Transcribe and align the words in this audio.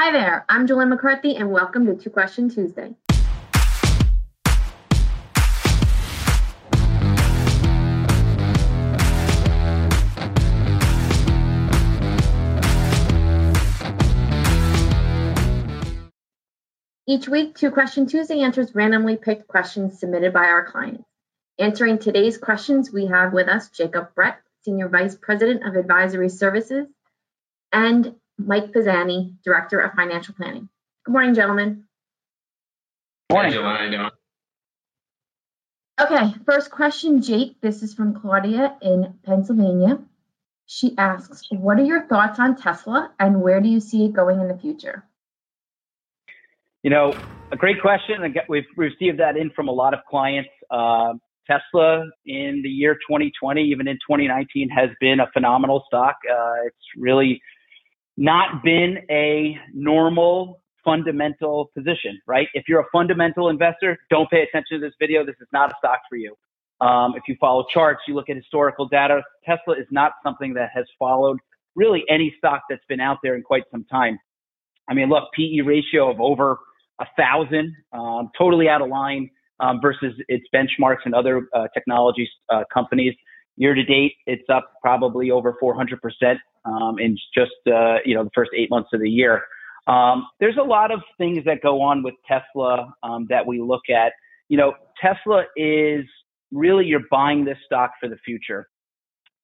Hi 0.00 0.12
there, 0.12 0.44
I'm 0.48 0.68
Jolene 0.68 0.90
McCarthy, 0.90 1.34
and 1.34 1.50
welcome 1.50 1.84
to 1.86 1.96
Two 1.96 2.10
Question 2.10 2.48
Tuesday. 2.48 2.94
Each 17.08 17.28
week, 17.28 17.56
Two 17.56 17.72
Question 17.72 18.06
Tuesday 18.06 18.42
answers 18.42 18.76
randomly 18.76 19.16
picked 19.16 19.48
questions 19.48 19.98
submitted 19.98 20.32
by 20.32 20.44
our 20.44 20.64
clients. 20.64 21.02
Answering 21.58 21.98
today's 21.98 22.38
questions, 22.38 22.92
we 22.92 23.06
have 23.06 23.32
with 23.32 23.48
us 23.48 23.68
Jacob 23.70 24.14
Brett, 24.14 24.38
Senior 24.64 24.88
Vice 24.88 25.16
President 25.16 25.66
of 25.66 25.74
Advisory 25.74 26.28
Services, 26.28 26.86
and 27.72 28.14
Mike 28.38 28.72
Pisani, 28.72 29.34
Director 29.44 29.80
of 29.80 29.92
Financial 29.94 30.34
Planning. 30.34 30.68
Good 31.04 31.12
morning, 31.12 31.34
gentlemen. 31.34 31.84
Morning. 33.30 33.52
Hey, 33.52 33.60
How 33.60 33.82
you 33.82 33.90
doing? 33.90 34.10
Okay, 36.00 36.34
first 36.46 36.70
question, 36.70 37.20
Jake. 37.20 37.60
This 37.60 37.82
is 37.82 37.92
from 37.92 38.14
Claudia 38.14 38.76
in 38.80 39.14
Pennsylvania. 39.24 39.98
She 40.66 40.94
asks, 40.96 41.42
What 41.50 41.78
are 41.80 41.84
your 41.84 42.06
thoughts 42.06 42.38
on 42.38 42.56
Tesla 42.56 43.10
and 43.18 43.42
where 43.42 43.60
do 43.60 43.68
you 43.68 43.80
see 43.80 44.04
it 44.04 44.12
going 44.12 44.40
in 44.40 44.46
the 44.46 44.56
future? 44.56 45.04
You 46.84 46.90
know, 46.90 47.12
a 47.50 47.56
great 47.56 47.80
question. 47.80 48.22
We've 48.48 48.64
received 48.76 49.18
that 49.18 49.36
in 49.36 49.50
from 49.50 49.66
a 49.68 49.72
lot 49.72 49.92
of 49.92 50.00
clients. 50.08 50.50
Uh, 50.70 51.14
Tesla 51.48 52.04
in 52.26 52.60
the 52.62 52.68
year 52.68 52.94
2020, 52.94 53.62
even 53.62 53.88
in 53.88 53.96
2019, 53.96 54.68
has 54.68 54.90
been 55.00 55.18
a 55.18 55.26
phenomenal 55.32 55.82
stock. 55.88 56.16
Uh, 56.30 56.66
it's 56.66 56.76
really 56.96 57.42
not 58.18 58.64
been 58.64 58.98
a 59.10 59.56
normal 59.72 60.60
fundamental 60.84 61.70
position, 61.76 62.20
right? 62.26 62.48
If 62.52 62.64
you're 62.68 62.80
a 62.80 62.86
fundamental 62.90 63.48
investor, 63.48 63.96
don't 64.10 64.28
pay 64.28 64.42
attention 64.42 64.80
to 64.80 64.86
this 64.86 64.94
video. 65.00 65.24
This 65.24 65.36
is 65.40 65.46
not 65.52 65.70
a 65.70 65.74
stock 65.78 66.00
for 66.08 66.16
you. 66.16 66.34
Um, 66.80 67.14
if 67.16 67.22
you 67.28 67.36
follow 67.40 67.64
charts, 67.72 68.00
you 68.08 68.14
look 68.14 68.28
at 68.28 68.36
historical 68.36 68.88
data, 68.88 69.22
Tesla 69.44 69.74
is 69.74 69.86
not 69.92 70.12
something 70.24 70.54
that 70.54 70.70
has 70.74 70.84
followed 70.98 71.38
really 71.76 72.04
any 72.08 72.34
stock 72.38 72.62
that's 72.68 72.84
been 72.88 73.00
out 73.00 73.18
there 73.22 73.36
in 73.36 73.42
quite 73.42 73.64
some 73.70 73.84
time. 73.84 74.18
I 74.88 74.94
mean, 74.94 75.08
look, 75.08 75.24
PE 75.36 75.60
ratio 75.60 76.10
of 76.10 76.20
over 76.20 76.58
a 77.00 77.06
thousand, 77.16 77.72
um, 77.92 78.30
totally 78.36 78.68
out 78.68 78.82
of 78.82 78.88
line 78.88 79.30
um, 79.60 79.80
versus 79.80 80.14
its 80.26 80.44
benchmarks 80.52 81.04
and 81.04 81.14
other 81.14 81.46
uh, 81.54 81.68
technology 81.72 82.28
uh, 82.48 82.64
companies. 82.72 83.14
Year 83.58 83.74
to 83.74 83.82
date, 83.82 84.14
it's 84.26 84.48
up 84.48 84.72
probably 84.80 85.30
over 85.30 85.56
400 85.58 86.00
percent 86.00 86.38
um, 86.64 86.98
in 86.98 87.16
just 87.36 87.50
uh, 87.66 87.96
you 88.04 88.14
know 88.14 88.24
the 88.24 88.30
first 88.34 88.50
eight 88.56 88.70
months 88.70 88.90
of 88.92 89.00
the 89.00 89.10
year. 89.10 89.42
Um, 89.88 90.26
there's 90.38 90.58
a 90.58 90.64
lot 90.64 90.92
of 90.92 91.00
things 91.16 91.44
that 91.44 91.62
go 91.62 91.80
on 91.80 92.02
with 92.02 92.14
Tesla 92.26 92.92
um, 93.02 93.26
that 93.30 93.46
we 93.46 93.60
look 93.60 93.88
at. 93.90 94.12
You 94.48 94.58
know, 94.58 94.74
Tesla 95.00 95.44
is 95.56 96.04
really 96.52 96.86
you're 96.86 97.06
buying 97.10 97.44
this 97.44 97.58
stock 97.66 97.92
for 98.00 98.08
the 98.08 98.18
future. 98.24 98.68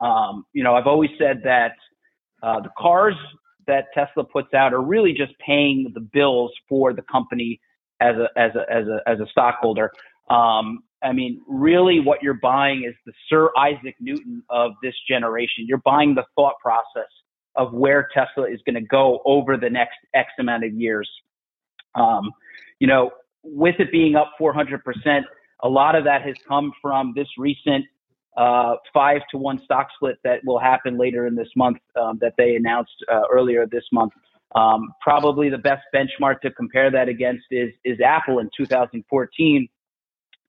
Um, 0.00 0.44
you 0.52 0.62
know, 0.62 0.74
I've 0.74 0.86
always 0.86 1.10
said 1.18 1.40
that 1.44 1.72
uh, 2.42 2.60
the 2.60 2.70
cars 2.78 3.14
that 3.66 3.86
Tesla 3.94 4.24
puts 4.24 4.52
out 4.54 4.72
are 4.74 4.82
really 4.82 5.12
just 5.12 5.32
paying 5.44 5.90
the 5.94 6.00
bills 6.00 6.52
for 6.68 6.92
the 6.92 7.02
company 7.10 7.60
as 8.00 8.16
a 8.16 8.28
as 8.38 8.52
a 8.54 8.72
as 8.72 8.86
a 8.86 9.08
as 9.08 9.20
a 9.20 9.26
stockholder. 9.30 9.90
Um, 10.30 10.84
I 11.04 11.12
mean, 11.12 11.42
really, 11.46 12.00
what 12.00 12.22
you're 12.22 12.34
buying 12.42 12.84
is 12.88 12.94
the 13.04 13.12
Sir 13.28 13.50
Isaac 13.58 13.94
Newton 14.00 14.42
of 14.48 14.72
this 14.82 14.94
generation. 15.06 15.66
You're 15.68 15.82
buying 15.84 16.14
the 16.14 16.24
thought 16.34 16.54
process 16.62 17.10
of 17.56 17.72
where 17.72 18.08
Tesla 18.12 18.50
is 18.50 18.60
going 18.66 18.74
to 18.74 18.88
go 18.88 19.20
over 19.24 19.56
the 19.56 19.70
next 19.70 19.98
X 20.14 20.30
amount 20.40 20.64
of 20.64 20.72
years. 20.72 21.08
Um, 21.94 22.32
you 22.80 22.86
know, 22.86 23.10
with 23.42 23.76
it 23.78 23.92
being 23.92 24.16
up 24.16 24.32
400%, 24.40 24.80
a 25.62 25.68
lot 25.68 25.94
of 25.94 26.04
that 26.04 26.22
has 26.22 26.34
come 26.48 26.72
from 26.80 27.12
this 27.14 27.28
recent 27.38 27.84
uh, 28.36 28.74
five 28.92 29.20
to 29.30 29.38
one 29.38 29.60
stock 29.64 29.88
split 29.94 30.16
that 30.24 30.40
will 30.44 30.58
happen 30.58 30.98
later 30.98 31.26
in 31.26 31.36
this 31.36 31.48
month 31.54 31.78
um, 32.00 32.18
that 32.20 32.34
they 32.36 32.56
announced 32.56 33.04
uh, 33.12 33.22
earlier 33.32 33.66
this 33.66 33.84
month. 33.92 34.12
Um, 34.56 34.92
probably 35.00 35.50
the 35.50 35.58
best 35.58 35.82
benchmark 35.94 36.40
to 36.40 36.50
compare 36.50 36.90
that 36.90 37.08
against 37.08 37.44
is 37.50 37.72
is 37.84 37.98
Apple 38.00 38.38
in 38.38 38.50
2014 38.56 39.68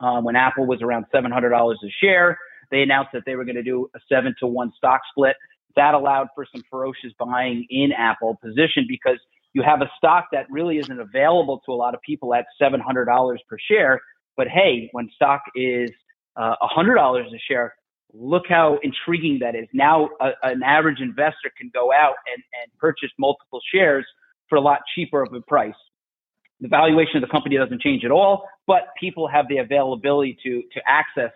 um, 0.00 0.24
when 0.24 0.36
Apple 0.36 0.66
was 0.66 0.82
around 0.82 1.06
$700 1.14 1.72
a 1.72 1.76
share. 2.02 2.38
They 2.70 2.82
announced 2.82 3.10
that 3.12 3.22
they 3.26 3.36
were 3.36 3.44
going 3.44 3.56
to 3.56 3.62
do 3.62 3.90
a 3.94 4.00
seven 4.08 4.34
to 4.40 4.46
one 4.46 4.72
stock 4.76 5.00
split. 5.10 5.36
That 5.76 5.94
allowed 5.94 6.28
for 6.34 6.46
some 6.52 6.62
ferocious 6.70 7.12
buying 7.18 7.66
in 7.70 7.92
Apple 7.92 8.38
position 8.42 8.86
because 8.88 9.18
you 9.52 9.62
have 9.62 9.82
a 9.82 9.90
stock 9.96 10.26
that 10.32 10.46
really 10.50 10.78
isn't 10.78 11.00
available 11.00 11.60
to 11.66 11.72
a 11.72 11.74
lot 11.74 11.94
of 11.94 12.00
people 12.02 12.34
at 12.34 12.46
$700 12.60 13.36
per 13.48 13.56
share. 13.70 14.00
But 14.36 14.48
hey, 14.48 14.88
when 14.92 15.08
stock 15.14 15.42
is 15.54 15.90
uh, 16.36 16.54
$100 16.76 17.26
a 17.26 17.38
share, 17.48 17.74
look 18.12 18.44
how 18.48 18.78
intriguing 18.82 19.38
that 19.40 19.54
is. 19.54 19.66
Now, 19.72 20.10
a, 20.20 20.30
an 20.42 20.62
average 20.62 21.00
investor 21.00 21.52
can 21.56 21.70
go 21.72 21.92
out 21.92 22.14
and, 22.32 22.42
and 22.62 22.78
purchase 22.78 23.10
multiple 23.18 23.60
shares 23.72 24.06
for 24.48 24.56
a 24.56 24.60
lot 24.60 24.80
cheaper 24.94 25.22
of 25.22 25.32
a 25.32 25.40
price. 25.42 25.74
The 26.60 26.68
valuation 26.68 27.16
of 27.16 27.22
the 27.22 27.28
company 27.28 27.56
doesn't 27.56 27.80
change 27.80 28.04
at 28.04 28.10
all, 28.10 28.48
but 28.66 28.84
people 28.98 29.28
have 29.28 29.48
the 29.48 29.58
availability 29.58 30.36
to 30.44 30.62
to 30.72 30.80
access 30.86 31.32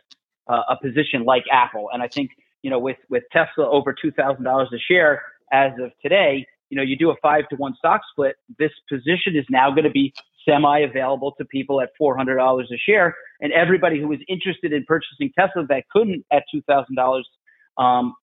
uh, 0.49 0.63
a 0.71 0.77
position 0.81 1.25
like 1.25 1.45
Apple. 1.53 1.89
And 1.93 2.03
I 2.03 2.09
think 2.09 2.31
you 2.63 2.71
know 2.71 2.79
with 2.79 2.97
with 3.11 3.25
Tesla 3.33 3.69
over 3.71 3.95
two 4.01 4.11
thousand 4.13 4.45
dollars 4.45 4.69
a 4.75 4.79
share 4.79 5.23
as 5.53 5.73
of 5.83 5.93
today, 6.03 6.47
you 6.71 6.77
know 6.77 6.83
you 6.83 6.97
do 6.97 7.11
a 7.11 7.17
five 7.23 7.49
to 7.51 7.57
one 7.57 7.75
stock 7.77 8.01
split. 8.13 8.37
This 8.59 8.73
position 8.89 9.37
is 9.37 9.45
now 9.51 9.71
going 9.71 9.85
to 9.85 9.91
be 9.91 10.13
semi 10.49 10.81
available 10.81 11.33
to 11.39 11.45
people 11.45 11.81
at 11.81 11.91
four 11.99 12.17
hundred 12.17 12.37
dollars 12.37 12.71
a 12.73 12.79
share, 12.79 13.15
and 13.41 13.53
everybody 13.53 14.01
who 14.01 14.09
was 14.09 14.21
interested 14.29 14.73
in 14.73 14.85
purchasing 14.87 15.31
Tesla 15.39 15.67
that 15.69 15.85
couldn't 15.91 16.25
at 16.33 16.45
two 16.53 16.63
thousand 16.63 16.95
dollars. 16.97 17.29
Um, 17.77 18.15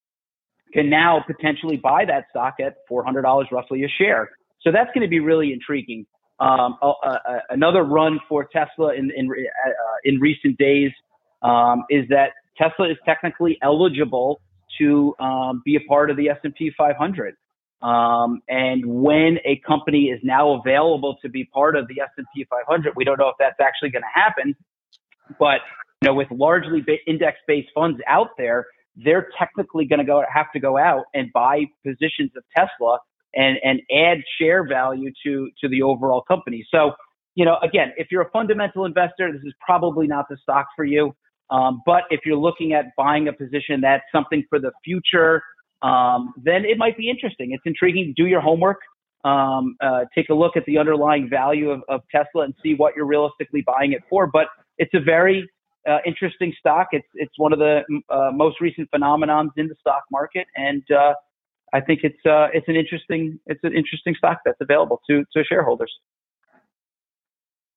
can 0.72 0.90
now 0.90 1.24
potentially 1.26 1.76
buy 1.76 2.04
that 2.04 2.26
stock 2.30 2.56
at 2.60 2.76
$400 2.90 3.50
roughly 3.52 3.84
a 3.84 3.88
share. 3.88 4.30
So 4.60 4.72
that's 4.72 4.90
going 4.94 5.02
to 5.02 5.08
be 5.08 5.20
really 5.20 5.52
intriguing. 5.52 6.06
Um, 6.38 6.76
uh, 6.82 6.90
uh, 6.90 7.18
another 7.48 7.82
run 7.82 8.20
for 8.28 8.44
Tesla 8.44 8.94
in 8.94 9.10
in, 9.16 9.30
uh, 9.30 9.72
in 10.04 10.20
recent 10.20 10.58
days 10.58 10.92
um, 11.42 11.84
is 11.88 12.06
that 12.10 12.32
Tesla 12.58 12.90
is 12.90 12.96
technically 13.04 13.58
eligible 13.62 14.40
to 14.78 15.14
um, 15.18 15.62
be 15.64 15.76
a 15.76 15.80
part 15.88 16.10
of 16.10 16.16
the 16.16 16.28
S&P 16.28 16.72
500. 16.76 17.36
Um, 17.82 18.42
and 18.48 18.84
when 18.84 19.38
a 19.44 19.60
company 19.66 20.06
is 20.06 20.20
now 20.22 20.60
available 20.60 21.16
to 21.22 21.28
be 21.28 21.44
part 21.44 21.76
of 21.76 21.88
the 21.88 22.00
S&P 22.00 22.46
500, 22.48 22.94
we 22.96 23.04
don't 23.04 23.18
know 23.18 23.28
if 23.28 23.36
that's 23.38 23.60
actually 23.60 23.90
going 23.90 24.02
to 24.02 24.20
happen. 24.20 24.54
But 25.38 25.60
you 26.02 26.08
know, 26.08 26.14
with 26.14 26.28
largely 26.30 26.84
index-based 27.06 27.68
funds 27.74 28.00
out 28.06 28.30
there, 28.36 28.66
they're 28.96 29.28
technically 29.38 29.84
going 29.84 29.98
to 29.98 30.04
go 30.04 30.22
have 30.32 30.50
to 30.52 30.60
go 30.60 30.78
out 30.78 31.04
and 31.14 31.32
buy 31.32 31.64
positions 31.84 32.30
of 32.36 32.44
Tesla 32.56 32.98
and 33.36 33.58
and 33.62 33.80
add 33.94 34.18
share 34.40 34.66
value 34.66 35.12
to 35.24 35.50
to 35.60 35.68
the 35.68 35.82
overall 35.82 36.22
company. 36.22 36.66
So, 36.70 36.92
you 37.34 37.44
know, 37.44 37.58
again, 37.62 37.92
if 37.96 38.08
you're 38.10 38.22
a 38.22 38.30
fundamental 38.30 38.84
investor, 38.84 39.30
this 39.32 39.42
is 39.42 39.54
probably 39.64 40.06
not 40.06 40.26
the 40.28 40.36
stock 40.42 40.66
for 40.74 40.84
you. 40.84 41.14
Um, 41.50 41.82
but 41.86 42.02
if 42.10 42.20
you're 42.24 42.38
looking 42.38 42.72
at 42.72 42.86
buying 42.96 43.28
a 43.28 43.32
position 43.32 43.80
that's 43.80 44.02
something 44.10 44.42
for 44.48 44.58
the 44.58 44.72
future, 44.84 45.42
um, 45.82 46.34
then 46.42 46.64
it 46.64 46.78
might 46.78 46.96
be 46.96 47.08
interesting. 47.08 47.52
It's 47.52 47.62
intriguing. 47.64 48.14
Do 48.16 48.26
your 48.26 48.40
homework. 48.40 48.78
Um, 49.24 49.76
uh, 49.80 50.04
take 50.14 50.28
a 50.28 50.34
look 50.34 50.56
at 50.56 50.64
the 50.66 50.78
underlying 50.78 51.28
value 51.28 51.70
of, 51.70 51.82
of, 51.88 52.02
Tesla 52.12 52.44
and 52.44 52.54
see 52.62 52.74
what 52.74 52.94
you're 52.94 53.06
realistically 53.06 53.60
buying 53.60 53.92
it 53.92 54.02
for. 54.08 54.28
But 54.28 54.46
it's 54.78 54.94
a 54.94 55.00
very 55.00 55.48
uh, 55.88 55.98
interesting 56.06 56.54
stock. 56.60 56.88
It's 56.92 57.08
it's 57.14 57.32
one 57.36 57.52
of 57.52 57.58
the 57.58 57.82
uh, 58.08 58.30
most 58.32 58.60
recent 58.60 58.88
phenomenons 58.90 59.50
in 59.56 59.66
the 59.66 59.74
stock 59.80 60.04
market, 60.12 60.46
and 60.54 60.82
uh, 60.92 61.14
I 61.72 61.80
think 61.80 62.00
it's 62.02 62.24
uh, 62.24 62.48
it's 62.52 62.68
an 62.68 62.76
interesting 62.76 63.38
it's 63.46 63.62
an 63.64 63.74
interesting 63.74 64.14
stock 64.16 64.38
that's 64.44 64.60
available 64.60 65.00
to 65.10 65.24
to 65.32 65.44
shareholders. 65.44 65.92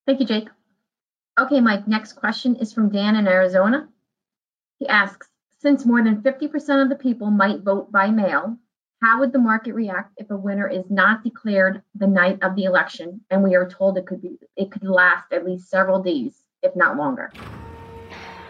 Thank 0.05 0.19
you, 0.19 0.25
Jake. 0.25 0.49
Okay, 1.39 1.61
Mike. 1.61 1.87
Next 1.87 2.13
question 2.13 2.55
is 2.57 2.73
from 2.73 2.89
Dan 2.89 3.15
in 3.15 3.27
Arizona. 3.27 3.87
He 4.77 4.87
asks, 4.87 5.27
since 5.59 5.85
more 5.85 6.03
than 6.03 6.21
50% 6.21 6.81
of 6.81 6.89
the 6.89 6.95
people 6.95 7.31
might 7.31 7.61
vote 7.61 7.91
by 7.91 8.09
mail, 8.09 8.57
how 9.01 9.19
would 9.19 9.31
the 9.31 9.39
market 9.39 9.73
react 9.73 10.13
if 10.17 10.29
a 10.31 10.35
winner 10.35 10.67
is 10.67 10.83
not 10.89 11.23
declared 11.23 11.81
the 11.95 12.07
night 12.07 12.39
of 12.41 12.55
the 12.55 12.63
election 12.63 13.21
and 13.29 13.43
we 13.43 13.55
are 13.55 13.69
told 13.69 13.97
it 13.97 14.05
could 14.05 14.21
be 14.21 14.37
it 14.57 14.71
could 14.71 14.83
last 14.83 15.31
at 15.31 15.45
least 15.45 15.69
several 15.69 16.01
days, 16.01 16.43
if 16.61 16.75
not 16.75 16.97
longer? 16.97 17.31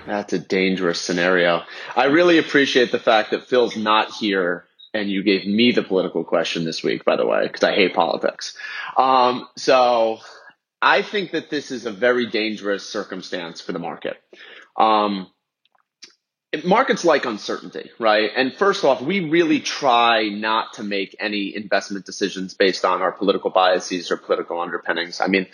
That's 0.08 0.34
a 0.34 0.40
dangerous 0.40 1.00
scenario. 1.00 1.62
I 1.96 2.06
really 2.06 2.40
appreciate 2.40 2.92
the 2.92 3.00
fact 3.00 3.32
that 3.32 3.48
Phil's 3.48 3.78
not 3.78 4.12
here 4.12 4.66
and 4.94 5.10
you 5.10 5.24
gave 5.24 5.46
me 5.46 5.72
the 5.72 5.84
political 5.84 6.24
question 6.24 6.66
this 6.66 6.84
week, 6.84 7.06
by 7.06 7.16
the 7.16 7.26
way, 7.26 7.44
because 7.48 7.64
I 7.64 7.74
hate 7.74 7.94
politics. 7.94 8.58
Um, 8.98 9.48
so 9.56 10.20
I 10.82 11.02
think 11.02 11.32
that 11.32 11.50
this 11.50 11.72
is 11.72 11.86
a 11.86 11.92
very 11.92 12.28
dangerous 12.28 12.90
circumstance 12.90 13.62
for 13.62 13.72
the 13.72 13.80
market. 13.80 14.18
Um, 14.78 15.28
markets 16.64 17.06
like 17.06 17.26
uncertainty, 17.26 17.92
right? 18.00 18.32
And 18.36 18.54
first 18.54 18.84
off, 18.84 19.02
we 19.02 19.30
really 19.30 19.60
try 19.60 20.30
not 20.30 20.74
to 20.74 20.84
make 20.84 21.16
any 21.20 21.56
investment 21.56 22.06
decisions 22.06 22.56
based 22.56 22.86
on 22.86 23.02
our 23.02 23.12
political 23.12 23.52
biases 23.52 24.10
or 24.10 24.18
political 24.18 24.60
underpinnings. 24.60 25.22
I 25.22 25.28
mean, 25.28 25.46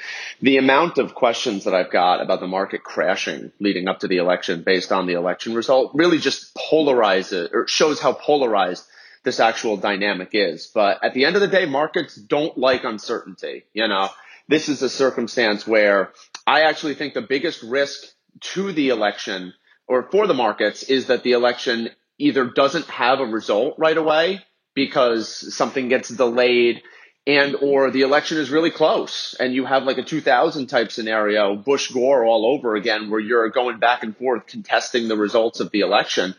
the 0.42 0.58
amount 0.58 0.98
of 0.98 1.14
questions 1.14 1.66
that 1.66 1.74
I've 1.74 1.92
got 1.92 2.22
about 2.22 2.40
the 2.40 2.48
market 2.48 2.84
crashing 2.84 3.52
leading 3.60 3.90
up 3.90 4.00
to 4.00 4.08
the 4.08 4.18
election 4.18 4.64
based 4.64 4.92
on 4.92 5.06
the 5.06 5.14
election 5.14 5.54
result 5.54 5.92
really 5.96 6.20
just 6.20 6.56
polarizes 6.56 7.52
or 7.52 7.68
shows 7.68 8.00
how 8.00 8.14
polarized 8.14 8.86
this 9.26 9.42
actual 9.42 9.76
dynamic 9.76 10.30
is. 10.32 10.72
But 10.74 11.04
at 11.04 11.14
the 11.14 11.26
end 11.26 11.36
of 11.36 11.42
the 11.42 11.48
day, 11.48 11.66
markets 11.66 12.16
don't 12.16 12.58
like 12.58 12.86
uncertainty. 12.86 13.66
You 13.74 13.90
know, 13.90 14.10
this 14.48 14.70
is 14.70 14.82
a 14.82 14.90
circumstance 14.90 15.68
where 15.68 16.12
I 16.48 16.62
actually 16.62 16.96
think 16.96 17.14
the 17.14 17.22
biggest 17.22 17.64
risk 17.64 18.06
to 18.54 18.72
the 18.72 18.90
election 18.90 19.54
or 19.88 20.10
for 20.10 20.28
the 20.28 20.34
markets 20.34 20.84
is 20.84 21.08
that 21.08 21.24
the 21.24 21.34
election 21.34 21.90
either 22.18 22.46
doesn't 22.46 22.86
have 22.86 23.20
a 23.20 23.26
result 23.26 23.76
right 23.78 23.98
away 23.98 24.42
because 24.74 25.54
something 25.54 25.90
gets 25.90 26.10
delayed 26.10 26.82
and 27.28 27.56
or 27.56 27.90
the 27.92 28.02
election 28.02 28.38
is 28.38 28.52
really 28.52 28.70
close 28.70 29.36
and 29.40 29.54
you 29.54 29.66
have 29.66 29.84
like 29.84 29.98
a 29.98 30.04
2000 30.04 30.68
type 30.68 30.92
scenario 30.92 31.56
bush 31.56 31.92
gore 31.92 32.24
all 32.24 32.46
over 32.46 32.76
again 32.76 33.10
where 33.10 33.20
you're 33.20 33.50
going 33.50 33.80
back 33.80 34.04
and 34.04 34.16
forth 34.16 34.46
contesting 34.46 35.08
the 35.08 35.18
results 35.18 35.60
of 35.60 35.72
the 35.72 35.80
election 35.80 36.36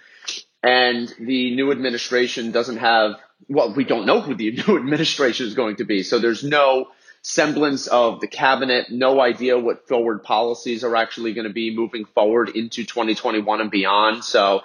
and 0.62 1.12
the 1.18 1.54
new 1.54 1.70
administration 1.70 2.50
doesn't 2.50 2.78
have 2.78 3.16
well 3.48 3.74
we 3.74 3.84
don't 3.84 4.06
know 4.06 4.20
who 4.20 4.34
the 4.34 4.50
new 4.66 4.76
administration 4.76 5.46
is 5.46 5.54
going 5.54 5.76
to 5.76 5.84
be 5.84 6.02
so 6.02 6.18
there's 6.18 6.44
no 6.44 6.88
semblance 7.26 7.88
of 7.88 8.20
the 8.20 8.28
cabinet, 8.28 8.86
no 8.88 9.20
idea 9.20 9.58
what 9.58 9.88
forward 9.88 10.22
policies 10.22 10.84
are 10.84 10.94
actually 10.94 11.34
going 11.34 11.46
to 11.46 11.52
be 11.52 11.74
moving 11.74 12.04
forward 12.04 12.50
into 12.50 12.84
2021 12.84 13.60
and 13.60 13.68
beyond. 13.68 14.22
So 14.22 14.62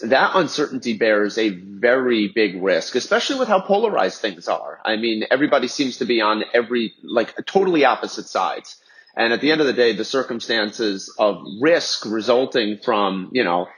that 0.00 0.32
uncertainty 0.34 0.96
bears 0.96 1.38
a 1.38 1.50
very 1.50 2.26
big 2.34 2.60
risk, 2.60 2.96
especially 2.96 3.38
with 3.38 3.46
how 3.46 3.60
polarized 3.60 4.20
things 4.20 4.48
are. 4.48 4.80
I 4.84 4.96
mean, 4.96 5.24
everybody 5.30 5.68
seems 5.68 5.98
to 5.98 6.04
be 6.04 6.20
on 6.20 6.42
every, 6.52 6.94
like 7.04 7.46
totally 7.46 7.84
opposite 7.84 8.26
sides. 8.26 8.82
And 9.16 9.32
at 9.32 9.40
the 9.40 9.52
end 9.52 9.60
of 9.60 9.68
the 9.68 9.72
day, 9.72 9.94
the 9.94 10.04
circumstances 10.04 11.14
of 11.16 11.44
risk 11.60 12.06
resulting 12.06 12.78
from, 12.78 13.30
you 13.32 13.44
know, 13.44 13.68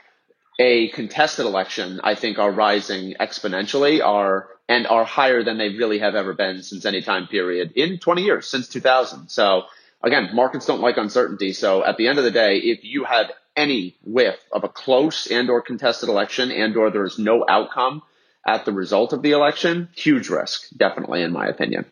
a 0.59 0.89
contested 0.89 1.45
election, 1.45 1.99
I 2.03 2.15
think 2.15 2.39
are 2.39 2.51
rising 2.51 3.15
exponentially, 3.19 4.03
are 4.03 4.49
and 4.69 4.87
are 4.87 5.03
higher 5.03 5.43
than 5.43 5.57
they 5.57 5.69
really 5.69 5.99
have 5.99 6.15
ever 6.15 6.33
been 6.33 6.63
since 6.63 6.85
any 6.85 7.01
time 7.01 7.27
period 7.27 7.73
in 7.75 7.99
20 7.99 8.23
years, 8.23 8.47
since 8.47 8.67
2000. 8.69 9.29
So 9.29 9.63
again, 10.01 10.29
markets 10.33 10.65
don't 10.65 10.81
like 10.81 10.97
uncertainty. 10.97 11.53
So 11.53 11.83
at 11.83 11.97
the 11.97 12.07
end 12.07 12.17
of 12.17 12.23
the 12.23 12.31
day, 12.31 12.57
if 12.57 12.83
you 12.83 13.03
have 13.03 13.31
any 13.55 13.95
whiff 14.03 14.39
of 14.51 14.63
a 14.63 14.69
close 14.69 15.27
and 15.27 15.49
or 15.49 15.61
contested 15.61 16.09
election 16.09 16.51
and 16.51 16.75
or 16.75 16.89
there 16.91 17.05
is 17.05 17.19
no 17.19 17.45
outcome 17.47 18.01
at 18.45 18.65
the 18.65 18.71
result 18.71 19.13
of 19.13 19.21
the 19.21 19.31
election, 19.31 19.89
huge 19.95 20.29
risk, 20.29 20.69
definitely 20.75 21.21
in 21.21 21.31
my 21.31 21.47
opinion. 21.47 21.85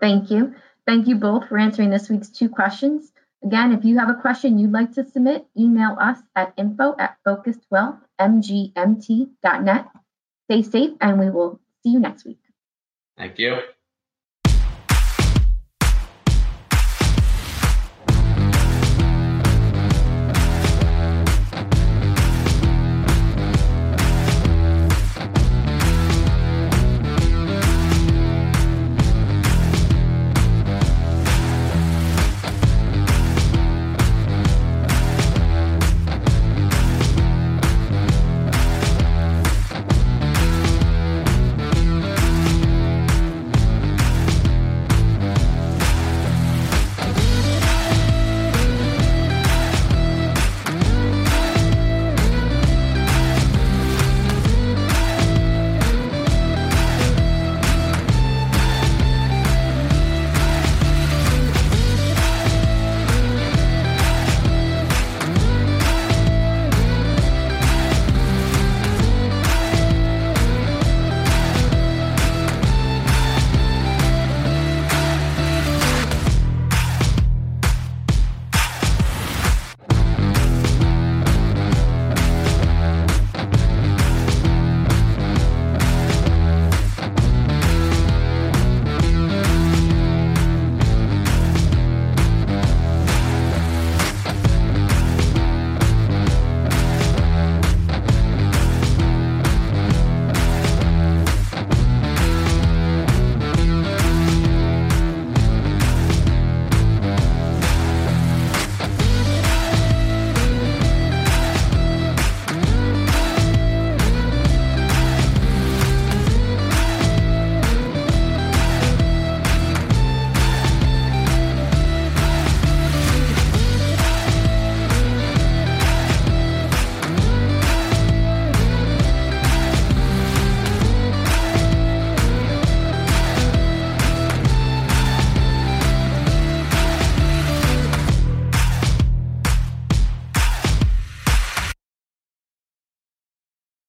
Thank 0.00 0.30
you. 0.30 0.54
Thank 0.86 1.06
you 1.06 1.16
both 1.16 1.48
for 1.48 1.58
answering 1.58 1.90
this 1.90 2.08
week's 2.08 2.30
two 2.30 2.48
questions. 2.48 3.12
Again, 3.42 3.72
if 3.72 3.84
you 3.84 3.98
have 3.98 4.10
a 4.10 4.14
question 4.14 4.58
you'd 4.58 4.72
like 4.72 4.92
to 4.92 5.04
submit, 5.04 5.46
email 5.56 5.96
us 5.98 6.18
at 6.36 6.52
info 6.56 6.94
at 6.98 7.16
focusedwealthmgmt.net. 7.26 9.86
Stay 10.44 10.62
safe, 10.62 10.90
and 11.00 11.18
we 11.18 11.30
will 11.30 11.58
see 11.82 11.88
you 11.90 11.98
next 12.00 12.26
week. 12.26 12.40
Thank 13.16 13.38
you. 13.38 13.60